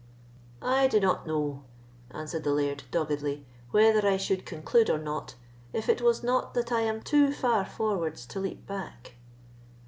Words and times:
"I 0.63 0.87
do 0.87 0.99
not 0.99 1.27
know," 1.27 1.63
answered 2.09 2.43
the 2.43 2.53
Laird, 2.55 2.85
doggedly, 2.89 3.45
"whether 3.69 4.07
I 4.07 4.17
should 4.17 4.47
conclude 4.47 4.89
or 4.89 4.97
not, 4.97 5.35
if 5.73 5.87
it 5.89 6.01
was 6.01 6.23
not 6.23 6.55
that 6.55 6.71
I 6.71 6.81
am 6.81 7.03
too 7.03 7.31
far 7.31 7.63
forwards 7.65 8.25
to 8.25 8.39
leap 8.39 8.65
back." 8.65 9.13